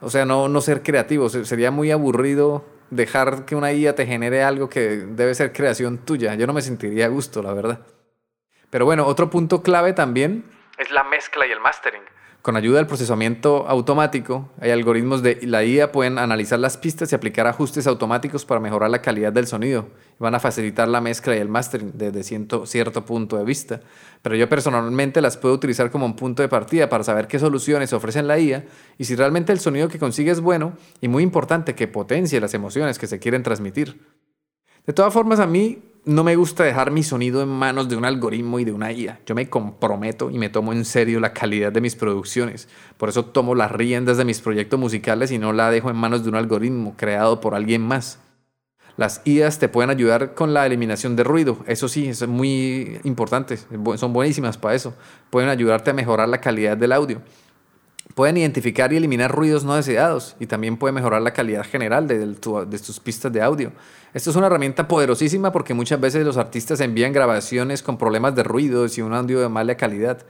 o 0.00 0.08
sea, 0.08 0.24
no, 0.24 0.48
no 0.48 0.62
ser 0.62 0.82
creativos. 0.82 1.32
Sería 1.32 1.70
muy 1.70 1.90
aburrido 1.90 2.64
dejar 2.90 3.44
que 3.44 3.56
una 3.56 3.72
IA 3.72 3.94
te 3.94 4.06
genere 4.06 4.42
algo 4.42 4.68
que 4.68 4.80
debe 4.80 5.34
ser 5.34 5.52
creación 5.52 5.98
tuya. 5.98 6.34
Yo 6.34 6.46
no 6.46 6.52
me 6.52 6.62
sentiría 6.62 7.06
a 7.06 7.08
gusto, 7.08 7.42
la 7.42 7.52
verdad. 7.52 7.80
Pero 8.68 8.84
bueno, 8.84 9.06
otro 9.06 9.30
punto 9.30 9.62
clave 9.62 9.92
también 9.92 10.44
es 10.78 10.90
la 10.90 11.04
mezcla 11.04 11.46
y 11.46 11.50
el 11.50 11.60
mastering. 11.60 12.02
Con 12.42 12.56
ayuda 12.56 12.78
del 12.78 12.86
procesamiento 12.86 13.68
automático, 13.68 14.48
hay 14.62 14.70
algoritmos 14.70 15.22
de 15.22 15.38
la 15.42 15.62
IA 15.62 15.92
pueden 15.92 16.18
analizar 16.18 16.58
las 16.58 16.78
pistas 16.78 17.12
y 17.12 17.14
aplicar 17.14 17.46
ajustes 17.46 17.86
automáticos 17.86 18.46
para 18.46 18.60
mejorar 18.60 18.88
la 18.88 19.02
calidad 19.02 19.30
del 19.30 19.46
sonido. 19.46 19.88
Van 20.18 20.34
a 20.34 20.40
facilitar 20.40 20.88
la 20.88 21.02
mezcla 21.02 21.36
y 21.36 21.38
el 21.38 21.50
mastering 21.50 21.92
desde 21.94 22.22
cierto, 22.22 23.04
punto 23.04 23.36
de 23.36 23.44
vista. 23.44 23.80
Pero 24.22 24.36
yo 24.36 24.48
personalmente 24.48 25.20
las 25.20 25.36
puedo 25.36 25.54
utilizar 25.54 25.90
como 25.90 26.06
un 26.06 26.16
punto 26.16 26.42
de 26.42 26.48
partida 26.48 26.88
para 26.88 27.04
saber 27.04 27.26
qué 27.26 27.38
soluciones 27.38 27.92
ofrecen 27.92 28.26
la 28.26 28.38
IA 28.38 28.64
y 28.96 29.04
si 29.04 29.16
realmente 29.16 29.52
el 29.52 29.60
sonido 29.60 29.88
que 29.88 29.98
consigue 29.98 30.30
es 30.30 30.40
bueno 30.40 30.72
y 31.02 31.08
muy 31.08 31.22
importante 31.22 31.74
que 31.74 31.88
potencie 31.88 32.40
las 32.40 32.54
emociones 32.54 32.98
que 32.98 33.06
se 33.06 33.18
quieren 33.18 33.42
transmitir. 33.42 34.00
De 34.86 34.94
todas 34.94 35.12
formas, 35.12 35.40
a 35.40 35.46
mí 35.46 35.89
no 36.04 36.24
me 36.24 36.36
gusta 36.36 36.64
dejar 36.64 36.90
mi 36.90 37.02
sonido 37.02 37.42
en 37.42 37.48
manos 37.48 37.88
de 37.88 37.96
un 37.96 38.04
algoritmo 38.04 38.58
y 38.58 38.64
de 38.64 38.72
una 38.72 38.92
IA. 38.92 39.20
Yo 39.26 39.34
me 39.34 39.48
comprometo 39.48 40.30
y 40.30 40.38
me 40.38 40.48
tomo 40.48 40.72
en 40.72 40.84
serio 40.84 41.20
la 41.20 41.32
calidad 41.32 41.72
de 41.72 41.80
mis 41.80 41.96
producciones. 41.96 42.68
Por 42.96 43.08
eso 43.08 43.26
tomo 43.26 43.54
las 43.54 43.70
riendas 43.70 44.16
de 44.16 44.24
mis 44.24 44.40
proyectos 44.40 44.80
musicales 44.80 45.30
y 45.30 45.38
no 45.38 45.52
la 45.52 45.70
dejo 45.70 45.90
en 45.90 45.96
manos 45.96 46.22
de 46.22 46.30
un 46.30 46.36
algoritmo 46.36 46.94
creado 46.96 47.40
por 47.40 47.54
alguien 47.54 47.82
más. 47.82 48.18
Las 48.96 49.22
IAs 49.24 49.58
te 49.58 49.68
pueden 49.68 49.90
ayudar 49.90 50.34
con 50.34 50.52
la 50.52 50.66
eliminación 50.66 51.16
de 51.16 51.24
ruido. 51.24 51.58
Eso 51.66 51.88
sí, 51.88 52.08
es 52.08 52.26
muy 52.26 53.00
importante. 53.04 53.58
Son 53.96 54.12
buenísimas 54.12 54.58
para 54.58 54.74
eso. 54.74 54.94
Pueden 55.30 55.48
ayudarte 55.48 55.90
a 55.90 55.94
mejorar 55.94 56.28
la 56.28 56.40
calidad 56.40 56.76
del 56.76 56.92
audio. 56.92 57.22
Pueden 58.14 58.36
identificar 58.36 58.92
y 58.92 58.96
eliminar 58.96 59.30
ruidos 59.30 59.64
no 59.64 59.76
deseados 59.76 60.36
y 60.40 60.46
también 60.46 60.76
puede 60.76 60.92
mejorar 60.92 61.22
la 61.22 61.32
calidad 61.32 61.64
general 61.64 62.08
de, 62.08 62.26
tus 62.34 63.00
pistas 63.00 63.32
de 63.32 63.40
audio. 63.40 63.72
Esto 64.12 64.30
es 64.30 64.36
una 64.36 64.48
herramienta 64.48 64.88
poderosísima 64.88 65.52
porque 65.52 65.74
muchas 65.74 66.00
veces 66.00 66.24
los 66.24 66.36
artistas 66.36 66.80
envían 66.80 67.12
grabaciones 67.12 67.82
con 67.82 67.98
problemas 67.98 68.34
de 68.34 68.42
ruidos 68.42 68.98
y 68.98 69.02
un 69.02 69.14
audio 69.14 69.40
de 69.40 69.48
mala 69.48 69.76
calidad. 69.76 70.24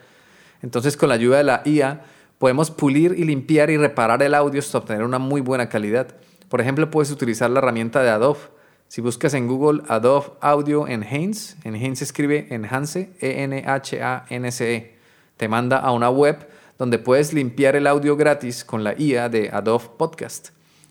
Entonces 0.63 0.97
con 0.97 1.09
la 1.09 1.15
ayuda 1.15 1.39
de 1.39 1.45
la 1.45 1.63
IA 1.65 2.03
podemos 2.39 2.71
pulir 2.71 3.15
y 3.19 3.25
limpiar 3.25 3.71
y 3.71 3.79
reparar 3.79 4.23
el 4.23 4.35
audio 4.35 4.61
hasta 4.61 4.79
obtener 4.79 5.03
una 5.03 5.19
muy 5.19 5.41
buena 5.41 5.69
calidad. 5.71 6.15
Por 6.51 6.61
ejemplo, 6.61 6.91
puedes 6.91 7.11
utilizar 7.11 7.49
la 7.49 7.61
herramienta 7.61 8.03
de 8.03 8.11
Adobe. 8.11 8.41
Si 8.89 9.01
buscas 9.01 9.35
en 9.35 9.47
Google 9.47 9.83
Adobe 9.89 10.33
Audio 10.41 10.89
Enhance, 10.89 11.57
Enhance 11.65 12.03
escribe 12.03 12.49
Enhance, 12.51 13.13
E-N-H-A-N-C-E, 13.21 14.97
te 15.37 15.49
manda 15.49 15.79
a 15.79 15.93
una 15.93 16.11
web 16.11 16.49
donde 16.81 16.99
puedes 16.99 17.35
limpiar 17.35 17.77
el 17.77 17.87
audio 17.87 18.17
gratis 18.17 18.65
con 18.65 18.85
la 18.85 18.99
IA 18.99 19.29
de 19.29 19.51
Adobe 19.53 19.85
Podcast. 19.99 20.49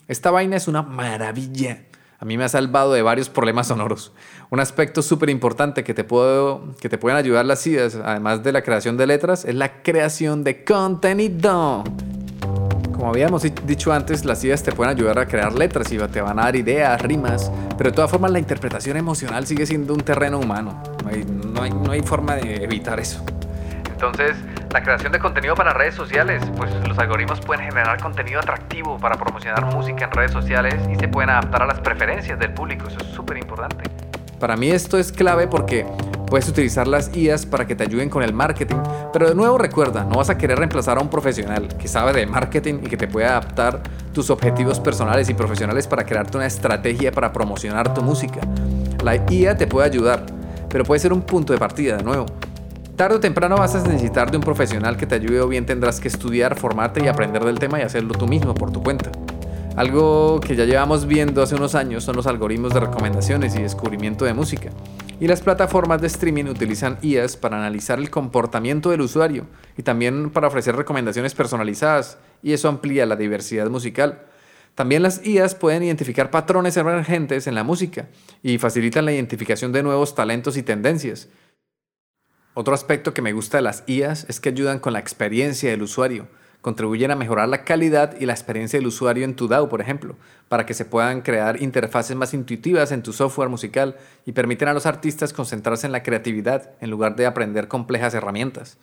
Esta 0.08 0.30
vaina 0.30 0.56
es 0.56 0.68
una 0.68 0.84
maravilla. 0.84 1.82
A 2.20 2.26
mí 2.26 2.38
me 2.38 2.44
ha 2.44 2.50
salvado 2.50 2.94
de 2.94 3.02
varios 3.02 3.28
problemas 3.28 3.70
sonoros. 3.70 4.14
Un 4.52 4.60
aspecto 4.60 5.02
súper 5.02 5.32
importante 5.32 5.84
que, 5.84 5.96
te 5.96 6.06
que 6.06 6.90
te 6.90 6.98
pueden 7.00 7.18
ayudar 7.18 7.44
las 7.48 7.66
ideas, 7.66 7.96
además 7.96 8.44
de 8.44 8.52
la 8.52 8.62
creación 8.62 8.98
de 8.98 9.08
letras, 9.08 9.46
es 9.46 9.56
la 9.56 9.82
creación 9.82 10.44
de 10.44 10.64
contenido. 10.64 11.84
Como 12.92 13.10
habíamos 13.10 13.42
dicho 13.66 13.92
antes, 13.92 14.26
las 14.26 14.44
ideas 14.44 14.62
te 14.62 14.72
pueden 14.72 14.96
ayudar 14.96 15.18
a 15.18 15.28
crear 15.28 15.56
letras 15.56 15.92
y 15.92 15.98
te 15.98 16.22
van 16.22 16.38
a 16.38 16.44
dar 16.44 16.56
ideas, 16.56 17.02
rimas, 17.02 17.52
pero 17.80 17.90
de 17.90 17.96
todas 17.96 18.12
formas 18.12 18.30
la 18.30 18.38
interpretación 18.38 18.96
emocional 18.96 19.48
sigue 19.48 19.66
siendo 19.66 19.96
un 19.96 20.02
terreno 20.02 20.38
humano. 20.38 20.84
No 21.52 21.64
hay, 21.64 21.72
no 21.72 21.92
hay 21.92 22.04
forma 22.04 22.36
de 22.36 22.64
evitar 22.64 23.00
eso. 23.00 23.26
Entonces, 23.92 24.36
la 24.72 24.84
creación 24.84 25.12
de 25.12 25.20
contenido 25.20 25.56
para 25.56 25.74
redes 25.74 25.96
sociales, 25.96 26.44
pues 26.56 26.72
los 26.88 26.98
algoritmos 27.00 27.40
pueden 27.42 27.66
generar 27.66 28.00
contenido 28.02 28.40
atractivo 28.40 28.98
para 29.00 29.16
promocionar 29.16 29.66
música 29.66 30.06
en 30.06 30.12
redes 30.12 30.32
sociales 30.32 30.76
y 30.92 30.96
se 30.96 31.08
pueden 31.08 31.32
adaptar 31.32 31.64
a 31.64 31.66
las 31.66 31.80
preferencias 31.80 32.38
del 32.38 32.54
público, 32.54 32.88
eso 32.88 32.98
es 33.00 33.08
súper 33.08 33.38
importante. 33.38 33.90
Para 34.40 34.56
mí 34.56 34.70
esto 34.70 34.98
es 34.98 35.12
clave 35.12 35.48
porque 35.48 35.86
puedes 36.28 36.48
utilizar 36.48 36.88
las 36.88 37.14
IAs 37.16 37.46
para 37.46 37.66
que 37.66 37.76
te 37.76 37.84
ayuden 37.84 38.10
con 38.10 38.22
el 38.22 38.32
marketing, 38.32 38.78
pero 39.12 39.28
de 39.28 39.36
nuevo 39.36 39.58
recuerda, 39.58 40.04
no 40.04 40.18
vas 40.18 40.30
a 40.30 40.38
querer 40.38 40.60
reemplazar 40.60 40.98
a 40.98 41.02
un 41.02 41.10
profesional 41.10 41.68
que 41.78 41.88
sabe 41.88 42.14
de 42.14 42.26
marketing 42.28 42.76
y 42.84 42.88
que 42.88 42.96
te 42.96 43.08
puede 43.08 43.26
adaptar 43.26 43.82
tus 44.14 44.30
objetivos 44.30 44.80
personales 44.80 45.30
y 45.30 45.34
profesionales 45.34 45.88
para 45.88 46.06
crearte 46.06 46.38
una 46.38 46.46
estrategia 46.46 47.12
para 47.12 47.34
promocionar 47.34 47.94
tu 47.94 48.04
música. 48.04 48.40
La 49.04 49.16
IA 49.16 49.58
te 49.58 49.66
puede 49.66 49.88
ayudar, 49.88 50.26
pero 50.70 50.84
puede 50.84 51.00
ser 51.00 51.12
un 51.12 51.24
punto 51.24 51.54
de 51.54 51.60
partida 51.60 51.98
de 51.98 52.04
nuevo. 52.04 52.28
Tarde 53.00 53.16
o 53.16 53.20
temprano 53.22 53.56
vas 53.56 53.74
a 53.76 53.88
necesitar 53.88 54.30
de 54.30 54.36
un 54.36 54.44
profesional 54.44 54.98
que 54.98 55.08
te 55.08 55.16
ayude 55.16 55.40
o 55.40 55.48
bien 55.48 55.66
tendrás 55.66 56.02
que 56.02 56.10
estudiar, 56.10 56.60
formarte 56.60 57.02
y 57.02 57.08
aprender 57.08 57.46
del 57.46 57.58
tema 57.58 57.80
y 57.80 57.84
hacerlo 57.84 58.14
tú 58.14 58.28
mismo 58.28 58.54
por 58.54 58.74
tu 58.74 58.84
cuenta. 58.84 59.10
Algo 59.78 60.42
que 60.42 60.58
ya 60.58 60.66
llevamos 60.66 61.08
viendo 61.08 61.42
hace 61.42 61.56
unos 61.56 61.76
años 61.76 62.04
son 62.04 62.18
los 62.18 62.28
algoritmos 62.28 62.74
de 62.74 62.82
recomendaciones 62.82 63.56
y 63.56 63.62
descubrimiento 63.62 64.26
de 64.26 64.34
música. 64.34 64.72
Y 65.18 65.28
las 65.28 65.40
plataformas 65.40 66.02
de 66.02 66.08
streaming 66.08 66.48
utilizan 66.48 66.98
IAs 67.02 67.38
para 67.38 67.56
analizar 67.56 68.00
el 68.00 68.10
comportamiento 68.10 68.90
del 68.90 69.00
usuario 69.00 69.46
y 69.78 69.84
también 69.84 70.30
para 70.30 70.48
ofrecer 70.48 70.76
recomendaciones 70.76 71.34
personalizadas, 71.34 72.18
y 72.44 72.52
eso 72.52 72.68
amplía 72.68 73.06
la 73.06 73.16
diversidad 73.16 73.70
musical. 73.70 74.24
También 74.76 75.04
las 75.04 75.26
IAs 75.26 75.56
pueden 75.56 75.84
identificar 75.84 76.32
patrones 76.32 76.76
emergentes 76.76 77.48
en 77.48 77.56
la 77.56 77.64
música 77.64 78.10
y 78.44 78.58
facilitan 78.58 79.06
la 79.06 79.14
identificación 79.14 79.72
de 79.72 79.84
nuevos 79.84 80.16
talentos 80.16 80.58
y 80.58 80.64
tendencias. 80.64 81.30
Otro 82.60 82.74
aspecto 82.74 83.14
que 83.14 83.22
me 83.22 83.32
gusta 83.32 83.56
de 83.56 83.64
las 83.64 83.86
IAs 83.88 84.26
es 84.28 84.42
que 84.42 84.50
ayudan 84.50 84.80
con 84.80 84.92
la 84.92 85.00
experiencia 85.00 85.70
del 85.70 85.82
usuario. 85.82 86.28
Contribuyen 86.60 87.10
a 87.10 87.16
mejorar 87.16 87.48
la 87.48 87.64
calidad 87.64 88.20
y 88.20 88.26
la 88.26 88.34
experiencia 88.34 88.78
del 88.78 88.88
usuario 88.88 89.24
en 89.24 89.38
tu 89.38 89.48
DAO, 89.48 89.70
por 89.70 89.80
ejemplo, 89.80 90.18
para 90.50 90.66
que 90.66 90.74
se 90.74 90.84
puedan 90.84 91.22
crear 91.22 91.62
interfaces 91.62 92.18
más 92.18 92.34
intuitivas 92.34 92.92
en 92.92 93.02
tu 93.02 93.14
software 93.14 93.48
musical 93.48 93.96
y 94.26 94.34
permiten 94.34 94.68
a 94.68 94.74
los 94.74 94.86
artistas 94.86 95.32
concentrarse 95.32 95.88
en 95.88 95.94
la 95.94 96.04
creatividad 96.04 96.72
en 96.82 96.90
lugar 96.90 97.16
de 97.16 97.28
aprender 97.28 97.70
complejas 97.70 98.14
herramientas. 98.14 98.78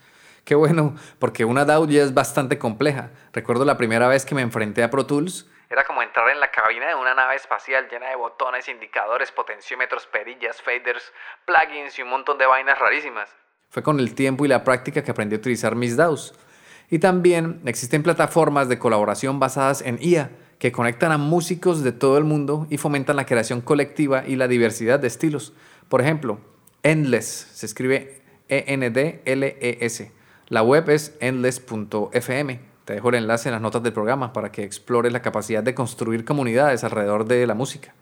Qué 0.46 0.54
bueno, 0.54 0.96
porque 1.18 1.44
una 1.44 1.66
DAO 1.66 1.86
ya 1.86 2.02
es 2.02 2.14
bastante 2.14 2.58
compleja. 2.58 3.10
Recuerdo 3.34 3.66
la 3.66 3.76
primera 3.76 4.08
vez 4.08 4.24
que 4.24 4.34
me 4.34 4.40
enfrenté 4.40 4.84
a 4.84 4.90
Pro 4.90 5.04
Tools, 5.04 5.50
era 5.68 5.84
como 5.84 6.00
entrar 6.00 6.30
en 6.30 6.40
la 6.40 6.50
cabina 6.50 6.88
de 6.88 6.94
una 6.94 7.12
nave 7.12 7.34
espacial 7.34 7.88
llena 7.90 8.08
de 8.08 8.16
botones, 8.16 8.68
indicadores, 8.68 9.32
potenciómetros, 9.32 10.06
perillas, 10.06 10.62
faders, 10.62 11.12
plugins 11.44 11.98
y 11.98 12.02
un 12.02 12.08
montón 12.08 12.38
de 12.38 12.46
vainas 12.46 12.78
rarísimas. 12.78 13.28
Fue 13.76 13.82
con 13.82 14.00
el 14.00 14.14
tiempo 14.14 14.46
y 14.46 14.48
la 14.48 14.64
práctica 14.64 15.04
que 15.04 15.10
aprendí 15.10 15.34
a 15.34 15.38
utilizar 15.38 15.76
mis 15.76 15.98
DAOs. 15.98 16.32
Y 16.88 16.98
también 16.98 17.60
existen 17.66 18.02
plataformas 18.02 18.70
de 18.70 18.78
colaboración 18.78 19.38
basadas 19.38 19.82
en 19.82 19.98
IA 20.00 20.30
que 20.58 20.72
conectan 20.72 21.12
a 21.12 21.18
músicos 21.18 21.84
de 21.84 21.92
todo 21.92 22.16
el 22.16 22.24
mundo 22.24 22.66
y 22.70 22.78
fomentan 22.78 23.16
la 23.16 23.26
creación 23.26 23.60
colectiva 23.60 24.26
y 24.26 24.36
la 24.36 24.48
diversidad 24.48 24.98
de 24.98 25.08
estilos. 25.08 25.52
Por 25.90 26.00
ejemplo, 26.00 26.40
Endless, 26.82 27.48
se 27.52 27.66
escribe 27.66 28.22
E-N-D-L-E-S. 28.48 30.10
La 30.48 30.62
web 30.62 30.88
es 30.88 31.14
endless.fm. 31.20 32.60
Te 32.86 32.94
dejo 32.94 33.10
el 33.10 33.16
enlace 33.16 33.50
en 33.50 33.52
las 33.52 33.60
notas 33.60 33.82
del 33.82 33.92
programa 33.92 34.32
para 34.32 34.50
que 34.50 34.64
explores 34.64 35.12
la 35.12 35.20
capacidad 35.20 35.62
de 35.62 35.74
construir 35.74 36.24
comunidades 36.24 36.82
alrededor 36.82 37.26
de 37.26 37.46
la 37.46 37.52
música. 37.52 37.92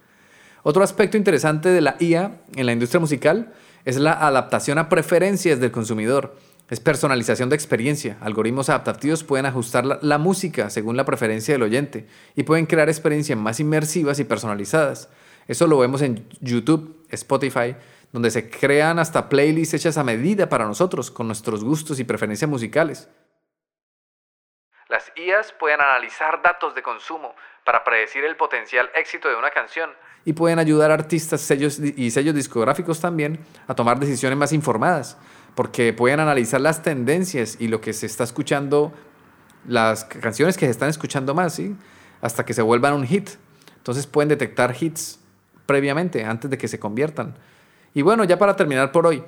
Otro 0.62 0.84
aspecto 0.84 1.16
interesante 1.16 1.70
de 1.70 1.80
la 1.80 1.96
IA 1.98 2.42
en 2.54 2.66
la 2.66 2.72
industria 2.72 3.00
musical 3.00 3.52
es 3.84 3.96
la 3.96 4.12
adaptación 4.12 4.78
a 4.78 4.88
preferencias 4.88 5.60
del 5.60 5.70
consumidor. 5.70 6.36
Es 6.70 6.80
personalización 6.80 7.50
de 7.50 7.56
experiencia. 7.56 8.16
Algoritmos 8.20 8.70
adaptativos 8.70 9.22
pueden 9.22 9.44
ajustar 9.44 9.84
la, 9.84 10.18
música 10.18 10.70
según 10.70 10.96
la 10.96 11.04
preferencia 11.04 11.54
del 11.54 11.62
oyente 11.62 12.08
y 12.34 12.44
pueden 12.44 12.64
crear 12.64 12.88
experiencias 12.88 13.38
más 13.38 13.60
inmersivas 13.60 14.18
y 14.18 14.24
personalizadas. 14.24 15.10
Eso 15.46 15.66
lo 15.66 15.78
vemos 15.78 16.00
en 16.00 16.26
YouTube, 16.40 17.06
Spotify, 17.10 17.76
donde 18.12 18.30
se 18.30 18.48
crean 18.48 18.98
hasta 18.98 19.28
playlists 19.28 19.74
hechas 19.74 19.98
a 19.98 20.04
medida 20.04 20.48
para 20.48 20.64
nosotros, 20.64 21.10
con 21.10 21.26
nuestros 21.26 21.62
gustos 21.62 22.00
y 22.00 22.04
preferencias 22.04 22.50
musicales. 22.50 23.10
Las 24.88 25.12
IAs 25.16 25.52
pueden 25.52 25.82
analizar 25.82 26.40
datos 26.40 26.74
de 26.74 26.82
consumo 26.82 27.34
para 27.64 27.84
predecir 27.84 28.24
el 28.24 28.36
potencial 28.36 28.90
éxito 28.94 29.28
de 29.28 29.36
una 29.36 29.50
canción 29.50 29.90
y 30.24 30.32
pueden 30.32 30.58
ayudar 30.58 30.90
a 30.90 30.94
artistas 30.94 31.40
sellos 31.40 31.78
y 31.78 32.10
sellos 32.10 32.34
discográficos 32.34 33.00
también 33.00 33.40
a 33.66 33.74
tomar 33.74 34.00
decisiones 34.00 34.38
más 34.38 34.52
informadas, 34.52 35.16
porque 35.54 35.92
pueden 35.92 36.20
analizar 36.20 36.60
las 36.60 36.82
tendencias 36.82 37.56
y 37.60 37.68
lo 37.68 37.80
que 37.80 37.92
se 37.92 38.06
está 38.06 38.24
escuchando, 38.24 38.92
las 39.66 40.04
canciones 40.04 40.56
que 40.56 40.66
se 40.66 40.70
están 40.70 40.88
escuchando 40.88 41.34
más, 41.34 41.60
hasta 42.20 42.44
que 42.44 42.54
se 42.54 42.62
vuelvan 42.62 42.94
un 42.94 43.06
hit. 43.06 43.30
Entonces 43.76 44.06
pueden 44.06 44.30
detectar 44.30 44.74
hits 44.78 45.20
previamente, 45.66 46.24
antes 46.24 46.50
de 46.50 46.58
que 46.58 46.68
se 46.68 46.78
conviertan. 46.78 47.34
Y 47.94 48.02
bueno, 48.02 48.24
ya 48.24 48.38
para 48.38 48.56
terminar 48.56 48.92
por 48.92 49.06
hoy, 49.06 49.22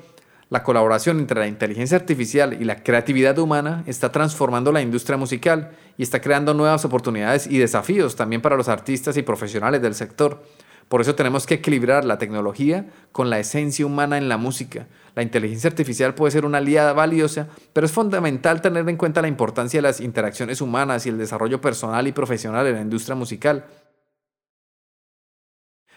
la 0.48 0.62
colaboración 0.62 1.18
entre 1.18 1.40
la 1.40 1.48
inteligencia 1.48 1.96
artificial 1.96 2.56
y 2.60 2.64
la 2.64 2.82
creatividad 2.82 3.36
humana 3.38 3.82
está 3.86 4.12
transformando 4.12 4.70
la 4.70 4.80
industria 4.80 5.16
musical 5.16 5.72
y 5.98 6.04
está 6.04 6.20
creando 6.20 6.54
nuevas 6.54 6.84
oportunidades 6.84 7.48
y 7.48 7.58
desafíos 7.58 8.14
también 8.14 8.42
para 8.42 8.56
los 8.56 8.68
artistas 8.68 9.16
y 9.16 9.22
profesionales 9.22 9.82
del 9.82 9.94
sector. 9.94 10.44
Por 10.88 11.00
eso 11.00 11.16
tenemos 11.16 11.46
que 11.46 11.54
equilibrar 11.54 12.04
la 12.04 12.18
tecnología 12.18 12.86
con 13.10 13.28
la 13.28 13.40
esencia 13.40 13.84
humana 13.84 14.18
en 14.18 14.28
la 14.28 14.36
música. 14.36 14.86
La 15.16 15.22
inteligencia 15.22 15.68
artificial 15.68 16.14
puede 16.14 16.30
ser 16.30 16.44
una 16.44 16.58
aliada 16.58 16.92
valiosa, 16.92 17.48
pero 17.72 17.86
es 17.86 17.92
fundamental 17.92 18.60
tener 18.60 18.88
en 18.88 18.96
cuenta 18.96 19.22
la 19.22 19.28
importancia 19.28 19.78
de 19.78 19.82
las 19.82 20.00
interacciones 20.00 20.60
humanas 20.60 21.04
y 21.04 21.08
el 21.08 21.18
desarrollo 21.18 21.60
personal 21.60 22.06
y 22.06 22.12
profesional 22.12 22.66
en 22.68 22.74
la 22.74 22.82
industria 22.82 23.16
musical. 23.16 23.64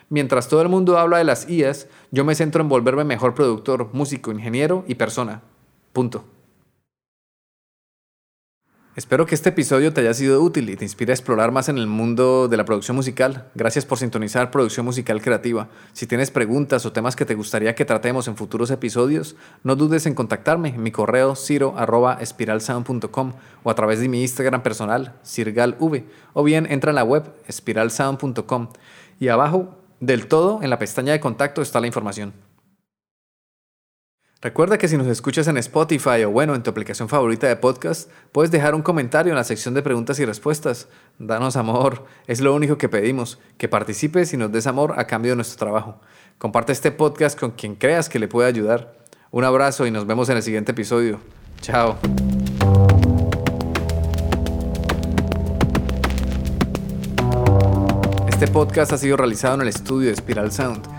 Mientras 0.10 0.48
todo 0.48 0.63
el 0.63 0.69
mundo 0.69 0.98
habla 0.98 1.19
de 1.19 1.24
las 1.24 1.48
IAs, 1.48 1.88
yo 2.10 2.25
me 2.25 2.34
centro 2.34 2.63
en 2.63 2.69
volverme 2.69 3.03
mejor 3.03 3.36
productor, 3.36 3.89
músico, 3.93 4.31
ingeniero 4.31 4.84
y 4.88 4.96
persona. 4.96 5.43
Punto. 5.93 6.38
Espero 9.00 9.25
que 9.25 9.34
este 9.34 9.48
episodio 9.48 9.94
te 9.94 10.01
haya 10.01 10.13
sido 10.13 10.41
útil 10.41 10.70
y 10.70 10.75
te 10.75 10.84
inspire 10.84 11.13
a 11.13 11.15
explorar 11.15 11.53
más 11.53 11.70
en 11.70 11.77
el 11.77 11.88
mundo 11.88 12.50
de 12.50 12.58
la 12.58 12.65
producción 12.65 12.98
musical. 12.98 13.48
Gracias 13.56 13.86
por 13.86 13.98
sintonizar 13.98 14.51
Producción 14.51 14.86
Musical 14.86 15.22
Creativa. 15.22 15.70
Si 15.94 16.06
tienes 16.06 16.32
preguntas 16.32 16.86
o 16.86 16.91
temas 16.91 17.15
que 17.15 17.24
te 17.24 17.34
gustaría 17.34 17.75
que 17.75 17.86
tratemos 17.86 18.27
en 18.27 18.36
futuros 18.36 18.72
episodios, 18.72 19.38
no 19.63 19.77
dudes 19.77 20.06
en 20.06 20.15
contactarme 20.15 20.68
en 20.75 20.84
mi 20.84 20.91
correo 20.91 21.38
ciro.espiralsound.com 21.38 23.34
o 23.63 23.70
a 23.70 23.75
través 23.75 24.01
de 24.01 24.10
mi 24.10 24.22
Instagram 24.22 24.63
personal, 24.63 25.15
sirgalv, 25.24 26.03
o 26.34 26.44
bien 26.44 26.68
entra 26.70 26.91
en 26.91 26.96
la 26.96 27.06
web 27.06 27.24
espiralsound.com 27.48 28.68
y 29.18 29.29
abajo 29.29 29.77
del 30.01 30.27
todo 30.27 30.62
en 30.62 30.70
la 30.70 30.77
pestaña 30.77 31.13
de 31.13 31.22
contacto 31.22 31.62
está 31.62 31.79
la 31.79 31.88
información. 31.88 32.34
Recuerda 34.41 34.77
que 34.77 34.88
si 34.88 34.96
nos 34.96 35.08
escuchas 35.08 35.50
en 35.50 35.58
Spotify 35.58 36.24
o 36.24 36.31
bueno, 36.31 36.55
en 36.55 36.63
tu 36.63 36.69
aplicación 36.69 37.10
favorita 37.10 37.46
de 37.46 37.58
podcast, 37.58 38.10
puedes 38.31 38.51
dejar 38.51 38.74
un 38.74 38.81
comentario 38.81 39.34
en 39.34 39.36
la 39.36 39.43
sección 39.43 39.74
de 39.74 39.81
preguntas 39.81 40.17
y 40.17 40.24
respuestas. 40.24 40.88
Danos 41.17 41.58
amor, 41.58 42.05
es 42.25 42.39
lo 42.39 42.55
único 42.55 42.77
que 42.77 42.88
pedimos, 42.88 43.38
que 43.58 43.67
participes 43.67 44.31
y 44.34 44.38
nos 44.38 44.50
des 44.50 44.65
amor 44.65 44.93
a 44.98 45.08
cambio 45.08 45.34
de 45.34 45.36
nuestro 45.36 45.58
trabajo. 45.58 46.00
Comparte 46.38 46.72
este 46.72 46.91
podcast 46.91 47.38
con 47.38 47.51
quien 47.51 47.75
creas 47.75 48.08
que 48.08 48.17
le 48.17 48.29
puede 48.29 48.48
ayudar. 48.48 48.93
Un 49.29 49.43
abrazo 49.43 49.86
y 49.86 49.91
nos 49.91 50.08
vemos 50.08 50.29
en 50.29 50.38
el 50.38 50.43
siguiente 50.43 50.72
episodio. 50.72 51.19
Chao. 51.60 51.98
Este 58.29 58.48
podcast 58.48 58.93
ha 58.93 58.98
sido 58.98 59.17
realizado 59.17 59.55
en 59.55 59.62
el 59.63 59.67
estudio 59.67 60.08
de 60.08 60.15
Spiral 60.15 60.53
Sound 60.53 60.99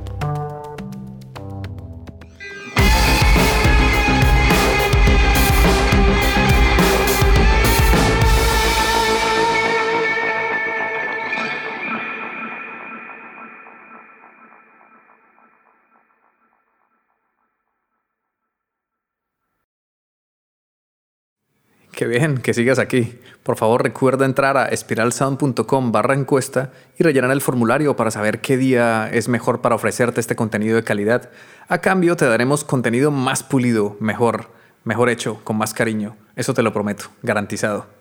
Qué 22.01 22.07
bien 22.07 22.39
que 22.39 22.55
sigas 22.55 22.79
aquí. 22.79 23.19
Por 23.43 23.57
favor 23.57 23.83
recuerda 23.83 24.25
entrar 24.25 24.57
a 24.57 24.65
espiralsound.com 24.69 25.91
barra 25.91 26.15
encuesta 26.15 26.71
y 26.97 27.03
rellenar 27.03 27.29
el 27.29 27.41
formulario 27.41 27.95
para 27.95 28.09
saber 28.09 28.41
qué 28.41 28.57
día 28.57 29.07
es 29.13 29.29
mejor 29.29 29.61
para 29.61 29.75
ofrecerte 29.75 30.19
este 30.19 30.35
contenido 30.35 30.75
de 30.77 30.83
calidad. 30.83 31.29
A 31.67 31.77
cambio 31.77 32.15
te 32.15 32.25
daremos 32.25 32.63
contenido 32.63 33.11
más 33.11 33.43
pulido, 33.43 33.97
mejor, 33.99 34.49
mejor 34.83 35.09
hecho, 35.09 35.41
con 35.43 35.57
más 35.57 35.75
cariño. 35.75 36.17
Eso 36.35 36.55
te 36.55 36.63
lo 36.63 36.73
prometo, 36.73 37.05
garantizado. 37.21 38.00